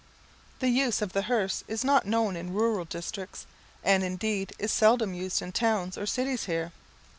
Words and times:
The 0.61 0.69
use 0.69 1.03
of 1.03 1.13
the 1.13 1.21
hearse 1.21 1.63
is 1.67 1.83
not 1.83 2.07
known 2.07 2.35
in 2.35 2.55
rural 2.55 2.85
districts, 2.85 3.45
and, 3.83 4.03
indeed, 4.03 4.51
is 4.57 4.71
seldom 4.71 5.13
used 5.13 5.43
in 5.43 5.51
towns 5.51 5.95
or 5.95 6.07
cities 6.07 6.45
here. 6.45 6.71